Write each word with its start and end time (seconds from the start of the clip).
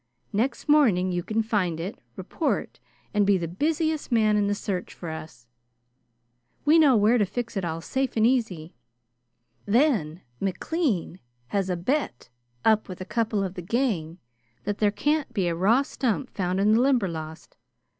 Next 0.33 0.67
morning 0.67 1.11
you 1.11 1.21
can 1.21 1.43
find 1.43 1.79
it, 1.79 1.99
report, 2.15 2.79
and 3.13 3.23
be 3.23 3.37
the 3.37 3.47
busiest 3.47 4.11
man 4.11 4.35
in 4.35 4.47
the 4.47 4.55
search 4.55 4.95
for 4.95 5.09
us. 5.11 5.45
We 6.65 6.79
know 6.79 6.97
where 6.97 7.19
to 7.19 7.25
fix 7.27 7.55
it 7.55 7.63
all 7.63 7.81
safe 7.81 8.17
and 8.17 8.25
easy. 8.25 8.73
Then 9.67 10.21
McLean 10.39 11.19
has 11.49 11.69
a 11.69 11.77
bet 11.77 12.29
up 12.65 12.89
with 12.89 12.99
a 12.99 13.05
couple 13.05 13.43
of 13.43 13.53
the 13.53 13.61
gang 13.61 14.17
that 14.63 14.79
there 14.79 14.89
can't 14.89 15.31
be 15.35 15.47
a 15.47 15.53
raw 15.53 15.83
stump 15.83 16.31
found 16.31 16.59
in 16.59 16.71
the 16.71 16.81
Limberlost. 16.81 17.55